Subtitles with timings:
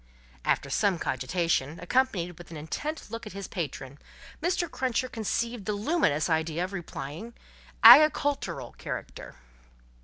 [0.43, 3.99] After some cogitation, accompanied with an intent look at his patron,
[4.41, 4.67] Mr.
[4.67, 7.35] Cruncher conceived the luminous idea of replying,
[7.83, 9.35] "Agicultooral character."